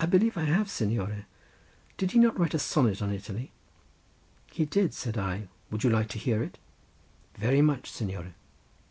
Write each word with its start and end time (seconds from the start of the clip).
"I 0.00 0.06
believe 0.06 0.38
I 0.38 0.44
have, 0.44 0.70
signore; 0.70 1.26
did 1.98 2.12
he 2.12 2.18
not 2.18 2.38
write 2.40 2.54
a 2.54 2.58
sonnet 2.58 3.02
on 3.02 3.12
Italy?" 3.12 3.52
"He 4.50 4.64
did," 4.64 4.94
said 4.94 5.18
I; 5.18 5.48
"would 5.70 5.84
you 5.84 5.90
like 5.90 6.08
to 6.16 6.18
hear 6.18 6.42
it?" 6.42 6.56
"Very 7.34 7.60
much, 7.60 7.90
signore." 7.90 8.32